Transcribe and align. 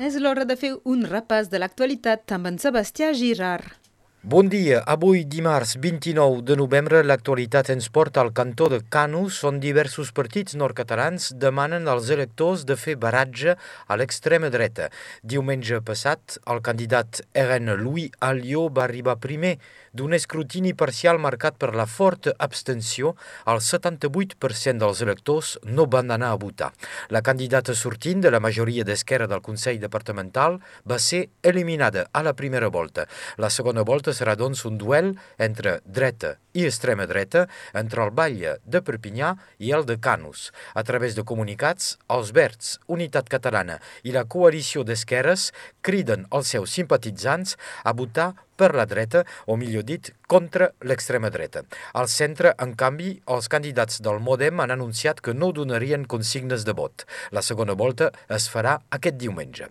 És 0.00 0.14
l'hora 0.16 0.46
de 0.48 0.54
fer 0.56 0.70
un 0.88 1.02
repàs 1.04 1.50
de 1.52 1.58
l'actualitat 1.60 2.32
amb 2.32 2.48
en 2.48 2.54
Sebastià 2.62 3.10
Girard. 3.12 3.68
Bon 4.22 4.50
dia. 4.52 4.82
Avui, 4.84 5.22
dimarts 5.24 5.78
29 5.80 6.42
de 6.44 6.52
novembre, 6.60 6.98
l'actualitat 7.00 7.70
ens 7.72 7.86
porta 7.88 8.20
al 8.20 8.34
cantó 8.36 8.66
de 8.68 8.82
Canus, 8.92 9.38
on 9.48 9.56
diversos 9.62 10.10
partits 10.12 10.58
nord-catalans 10.60 11.30
demanen 11.40 11.88
als 11.88 12.10
electors 12.12 12.66
de 12.68 12.76
fer 12.76 12.98
baratge 13.00 13.54
a 13.56 13.96
l'extrema 13.96 14.50
dreta. 14.52 14.90
Diumenge 15.24 15.80
passat, 15.80 16.36
el 16.52 16.60
candidat 16.60 17.22
RN 17.32 17.72
Louis 17.80 18.12
Alliot 18.20 18.76
va 18.76 18.84
arribar 18.84 19.16
primer 19.24 19.54
d'un 19.96 20.12
escrutini 20.12 20.74
parcial 20.74 21.16
marcat 21.18 21.56
per 21.56 21.72
la 21.74 21.88
forta 21.88 22.36
abstenció. 22.36 23.14
El 23.48 23.64
78% 23.64 24.84
dels 24.84 25.00
electors 25.00 25.56
no 25.64 25.88
van 25.88 26.12
anar 26.12 26.34
a 26.34 26.38
votar. 26.44 26.74
La 27.08 27.24
candidata 27.24 27.72
sortint 27.72 28.20
de 28.20 28.30
la 28.30 28.40
majoria 28.44 28.84
d'esquerra 28.84 29.26
del 29.32 29.40
Consell 29.40 29.80
Departamental 29.80 30.60
va 30.84 31.00
ser 31.00 31.30
eliminada 31.40 32.04
a 32.12 32.22
la 32.22 32.36
primera 32.36 32.68
volta. 32.68 33.08
La 33.40 33.48
segona 33.48 33.80
volta 33.80 34.09
serà 34.16 34.36
doncs 34.38 34.64
un 34.68 34.78
duel 34.80 35.14
entre 35.38 35.80
dreta 35.84 36.36
i 36.52 36.66
extrema 36.66 37.06
dreta 37.06 37.46
entre 37.74 38.04
el 38.04 38.12
Batlle 38.16 38.56
de 38.64 38.82
Perpinyà 38.84 39.34
i 39.58 39.72
el 39.76 39.86
de 39.88 39.98
Canus. 40.02 40.50
A 40.74 40.84
través 40.84 41.16
de 41.16 41.24
comunicats, 41.26 41.96
els 42.10 42.34
Verds, 42.36 42.78
Unitat 42.86 43.30
Catalana 43.32 43.80
i 44.02 44.14
la 44.16 44.26
coalició 44.26 44.84
d'esquerres 44.84 45.50
criden 45.86 46.26
els 46.30 46.54
seus 46.54 46.76
simpatitzants 46.76 47.56
a 47.84 47.94
votar 47.96 48.32
per 48.60 48.74
la 48.76 48.84
dreta, 48.84 49.24
o 49.48 49.56
millor 49.56 49.86
dit, 49.88 50.10
contra 50.28 50.68
l'extrema 50.86 51.30
dreta. 51.32 51.62
Al 51.96 52.10
centre, 52.12 52.52
en 52.60 52.74
canvi, 52.78 53.14
els 53.34 53.48
candidats 53.50 54.02
del 54.04 54.20
Modem 54.22 54.60
han 54.60 54.74
anunciat 54.74 55.22
que 55.24 55.32
no 55.34 55.48
donarien 55.56 56.04
consignes 56.04 56.66
de 56.68 56.74
vot. 56.76 57.06
La 57.32 57.42
segona 57.46 57.74
volta 57.74 58.10
es 58.28 58.50
farà 58.52 58.76
aquest 58.96 59.16
diumenge. 59.22 59.70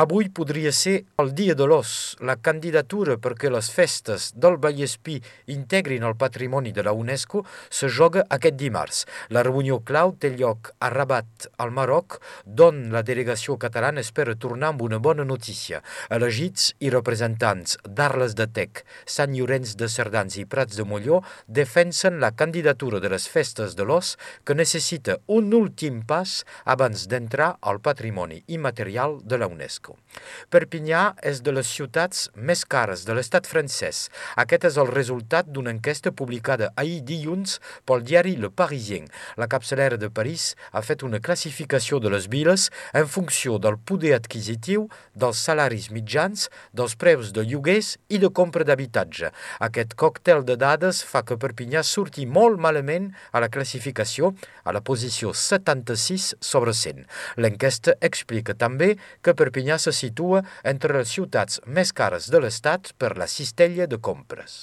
Avui 0.00 0.30
podria 0.32 0.72
ser 0.72 0.96
el 1.20 1.34
dia 1.36 1.54
de 1.58 1.68
l'os, 1.68 2.16
la 2.24 2.38
candidatura 2.40 3.18
perquè 3.20 3.52
les 3.52 3.68
festes 3.70 4.30
del 4.34 4.56
Vallespí 4.62 5.20
integrin 5.52 6.08
el 6.08 6.16
patrimoni 6.20 6.74
de 6.76 6.84
la 6.86 6.92
UNESCO 6.92 7.42
se 7.70 7.88
joga 7.88 8.26
aquest 8.36 8.58
dimarts. 8.60 9.04
La 9.32 9.44
reunió 9.46 9.80
clau 9.86 10.12
té 10.20 10.32
lloc 10.36 10.72
a 10.78 10.90
Rabat, 10.92 11.48
al 11.62 11.72
Marroc, 11.74 12.18
d'on 12.44 12.90
la 12.94 13.02
delegació 13.06 13.56
catalana 13.60 14.04
espera 14.04 14.36
tornar 14.36 14.74
amb 14.74 14.84
una 14.86 15.00
bona 15.00 15.24
notícia. 15.24 15.80
Elegits 16.12 16.70
i 16.84 16.92
representants 16.92 17.78
d'Arles 17.88 18.36
de 18.38 18.46
Tec, 18.46 18.84
Sant 19.06 19.34
Llorenç 19.36 19.76
de 19.80 19.88
Cerdans 19.88 20.36
i 20.40 20.46
Prats 20.50 20.76
de 20.76 20.84
Molló 20.84 21.22
defensen 21.48 22.20
la 22.20 22.32
candidatura 22.36 23.00
de 23.00 23.10
les 23.12 23.26
festes 23.28 23.76
de 23.78 23.86
l'os 23.88 24.16
que 24.44 24.56
necessita 24.58 25.18
un 25.26 25.52
últim 25.56 26.02
pas 26.06 26.40
abans 26.64 27.06
d'entrar 27.08 27.54
al 27.60 27.80
patrimoni 27.80 28.42
immaterial 28.48 29.18
de 29.24 29.38
la 29.40 29.48
UNESCO. 29.50 29.96
Perpinyà 30.50 31.02
és 31.26 31.42
de 31.46 31.54
les 31.54 31.68
ciutats 31.68 32.28
més 32.34 32.64
cares 32.64 33.04
de 33.08 33.16
l'estat 33.16 33.46
francès. 33.48 34.08
Aquest 34.42 34.66
és 34.70 34.78
el 34.80 34.90
resultat 34.90 35.48
d'una 35.48 35.72
enquesta 35.74 36.09
publicada 36.12 36.70
ahir 36.76 37.00
dilluns 37.06 37.58
pel 37.88 38.04
diari 38.06 38.36
Le 38.36 38.50
Parisien. 38.50 39.06
La 39.36 39.48
capçalera 39.50 39.98
de 40.00 40.10
París 40.10 40.54
ha 40.72 40.82
fet 40.82 41.04
una 41.06 41.20
classificació 41.20 42.00
de 42.00 42.10
les 42.12 42.28
viles 42.32 42.68
en 42.94 43.06
funció 43.08 43.58
del 43.58 43.78
poder 43.78 44.14
adquisitiu, 44.16 44.88
dels 45.14 45.40
salaris 45.46 45.90
mitjans, 45.94 46.48
dels 46.72 46.96
preus 47.00 47.32
de 47.36 47.44
lloguers 47.46 47.96
i 48.08 48.20
de 48.22 48.30
compra 48.30 48.66
d'habitatge. 48.66 49.30
Aquest 49.66 49.94
còctel 50.00 50.44
de 50.48 50.56
dades 50.60 51.02
fa 51.06 51.22
que 51.26 51.38
Perpinyà 51.40 51.82
surti 51.86 52.26
molt 52.26 52.60
malament 52.60 53.10
a 53.32 53.42
la 53.42 53.50
classificació 53.52 54.34
a 54.64 54.74
la 54.76 54.82
posició 54.84 55.32
76 55.34 56.34
sobre 56.40 56.74
100. 56.76 57.06
L'enquesta 57.42 57.96
explica 58.00 58.54
també 58.54 58.96
que 59.22 59.36
Perpinyà 59.36 59.78
se 59.78 59.94
situa 59.96 60.44
entre 60.64 60.98
les 60.98 61.14
ciutats 61.16 61.62
més 61.66 61.92
cares 61.92 62.30
de 62.30 62.42
l'Estat 62.42 62.94
per 62.98 63.16
la 63.18 63.30
cistella 63.30 63.88
de 63.90 63.98
compres 64.10 64.60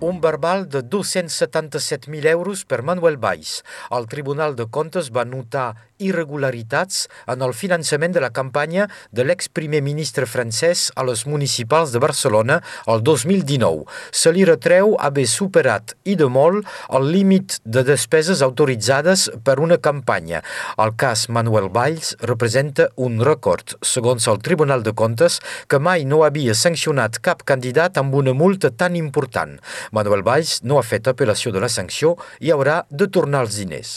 un 0.00 0.20
verbal 0.20 0.68
de 0.68 0.82
277.000 0.84 2.26
euros 2.26 2.64
per 2.64 2.82
Manuel 2.82 3.16
Valls. 3.16 3.62
El 3.90 4.06
Tribunal 4.06 4.56
de 4.56 4.66
Comptes 4.68 5.08
va 5.08 5.24
notar 5.24 5.88
irregularitats 5.98 7.06
en 7.32 7.42
el 7.42 7.54
finançament 7.56 8.14
de 8.14 8.22
la 8.22 8.32
campanya 8.34 8.86
de 9.12 9.24
l'ex-primer 9.26 9.82
ministre 9.84 10.26
francès 10.26 10.90
a 10.96 11.04
les 11.06 11.24
municipals 11.26 11.92
de 11.94 12.02
Barcelona 12.02 12.60
el 12.86 13.02
2019. 13.06 13.84
Se 14.10 14.32
li 14.32 14.44
retreu 14.48 14.96
haver 15.00 15.26
superat 15.30 15.96
i 16.04 16.16
de 16.18 16.28
molt 16.32 16.66
el 16.96 17.10
límit 17.12 17.58
de 17.64 17.84
despeses 17.86 18.42
autoritzades 18.42 19.28
per 19.44 19.58
una 19.60 19.78
campanya. 19.78 20.42
El 20.78 20.94
cas 20.96 21.28
Manuel 21.28 21.68
Valls 21.72 22.14
representa 22.20 22.88
un 22.96 23.20
record, 23.24 23.76
segons 23.82 24.26
el 24.28 24.42
Tribunal 24.42 24.84
de 24.86 24.94
Comptes, 24.96 25.40
que 25.68 25.80
mai 25.82 26.04
no 26.04 26.22
havia 26.26 26.54
sancionat 26.54 27.20
cap 27.20 27.44
candidat 27.46 27.98
amb 28.00 28.14
una 28.14 28.34
multa 28.34 28.70
tan 28.70 28.96
important. 28.96 29.56
Manuel 29.92 30.26
Valls 30.26 30.60
no 30.62 30.80
ha 30.80 30.86
fet 30.86 31.08
apel·lació 31.10 31.54
de 31.54 31.62
la 31.62 31.72
sanció 31.72 32.16
i 32.40 32.52
haurà 32.54 32.82
de 32.90 33.08
tornar 33.12 33.46
els 33.46 33.58
diners. 33.62 33.96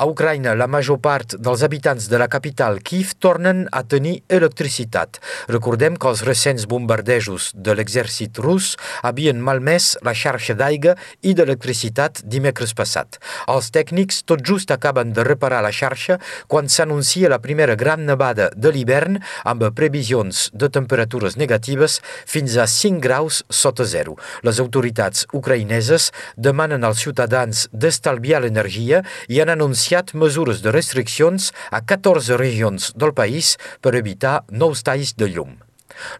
A 0.00 0.06
Ucraïna, 0.08 0.54
la 0.56 0.64
major 0.64 0.96
part 1.04 1.34
dels 1.44 1.60
habitants 1.60 2.06
de 2.08 2.16
la 2.16 2.26
capital 2.32 2.78
Kiev 2.80 3.10
tornen 3.20 3.66
a 3.68 3.82
tenir 3.84 4.22
electricitat. 4.32 5.18
Recordem 5.52 5.98
que 6.00 6.08
els 6.08 6.22
recents 6.24 6.64
bombardejos 6.70 7.50
de 7.52 7.74
l'exèrcit 7.76 8.40
rus 8.40 8.70
havien 9.04 9.42
malmès 9.44 9.90
la 10.00 10.14
xarxa 10.16 10.56
d'aigua 10.56 10.94
i 11.20 11.34
d'electricitat 11.36 12.22
dimecres 12.24 12.72
passat. 12.78 13.18
Els 13.44 13.68
tècnics 13.74 14.22
tot 14.24 14.40
just 14.40 14.72
acaben 14.72 15.12
de 15.12 15.26
reparar 15.28 15.60
la 15.66 15.74
xarxa 15.80 16.16
quan 16.48 16.72
s'anuncia 16.72 17.28
la 17.28 17.42
primera 17.44 17.76
gran 17.76 18.08
nevada 18.08 18.48
de 18.56 18.72
l'hivern 18.72 19.20
amb 19.44 19.68
previsions 19.76 20.46
de 20.56 20.72
temperatures 20.72 21.36
negatives 21.36 21.98
fins 22.24 22.56
a 22.56 22.64
5 22.64 23.04
graus 23.04 23.42
sota 23.50 23.84
zero. 23.84 24.16
Les 24.48 24.64
autoritats 24.64 25.28
ucraïneses 25.36 26.08
demanen 26.40 26.88
als 26.88 27.04
ciutadans 27.04 27.66
d'estalviar 27.76 28.40
l'energia 28.40 29.04
i 29.28 29.44
han 29.44 29.52
anunciat 29.52 29.89
anunciat 29.90 30.14
mesures 30.14 30.60
de 30.62 30.70
restriccions 30.70 31.50
a 31.70 31.80
14 31.82 32.36
regions 32.38 32.92
del 32.94 33.12
país 33.12 33.56
per 33.82 33.96
evitar 33.98 34.44
nous 34.50 34.82
talls 34.86 35.16
de 35.16 35.26
llum. 35.26 35.69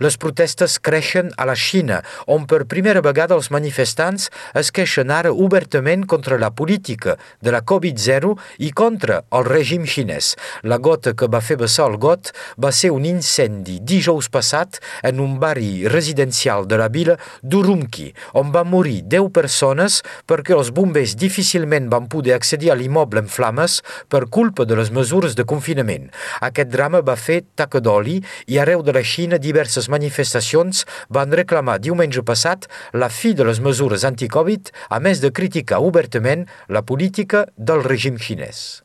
Les 0.00 0.16
protestes 0.20 0.78
creixen 0.82 1.30
a 1.36 1.46
la 1.48 1.56
Xina, 1.56 2.00
on 2.26 2.46
per 2.50 2.66
primera 2.70 3.02
vegada 3.04 3.36
els 3.36 3.50
manifestants 3.54 4.28
es 4.58 4.70
queixen 4.74 5.10
ara 5.14 5.32
obertament 5.32 6.06
contra 6.10 6.38
la 6.38 6.50
política 6.50 7.16
de 7.40 7.52
la 7.54 7.62
Covid-0 7.62 8.32
i 8.66 8.70
contra 8.76 9.20
el 9.36 9.46
règim 9.48 9.86
xinès. 9.86 10.34
La 10.62 10.80
gota 10.82 11.14
que 11.14 11.28
va 11.30 11.42
fer 11.44 11.58
vessar 11.60 11.88
el 11.90 11.98
got 12.02 12.32
va 12.60 12.72
ser 12.72 12.92
un 12.94 13.06
incendi 13.08 13.78
dijous 13.80 14.30
passat 14.32 14.80
en 15.06 15.20
un 15.20 15.38
barri 15.42 15.86
residencial 15.88 16.66
de 16.68 16.80
la 16.80 16.88
vila 16.88 17.16
d'Urumqi, 17.42 18.10
on 18.40 18.52
van 18.54 18.70
morir 18.70 19.00
10 19.06 19.30
persones 19.34 20.00
perquè 20.26 20.56
els 20.56 20.72
bombers 20.74 21.16
difícilment 21.16 21.88
van 21.92 22.08
poder 22.10 22.34
accedir 22.36 22.72
a 22.72 22.78
l'immoble 22.78 23.24
en 23.24 23.30
flames 23.30 23.80
per 24.08 24.26
culpa 24.28 24.66
de 24.66 24.76
les 24.78 24.90
mesures 24.90 25.36
de 25.36 25.44
confinament. 25.44 26.10
Aquest 26.40 26.70
drama 26.72 27.04
va 27.04 27.16
fer 27.16 27.42
taca 27.56 27.80
d'oli 27.80 28.20
i 28.50 28.58
arreu 28.58 28.82
de 28.82 28.94
la 28.96 29.04
Xina 29.06 29.38
diverses 29.38 29.59
diverses 29.60 29.90
manifestacions 29.92 30.86
van 31.12 31.34
reclamar 31.36 31.78
diumenge 31.84 32.22
passat 32.24 32.64
la 32.96 33.10
fi 33.12 33.34
de 33.36 33.44
les 33.44 33.60
mesures 33.60 34.06
anti-Covid, 34.08 34.72
a 34.88 35.00
més 35.04 35.20
de 35.20 35.30
criticar 35.30 35.84
obertament 35.84 36.46
la 36.68 36.80
política 36.80 37.44
del 37.56 37.84
règim 37.84 38.16
xinès. 38.16 38.80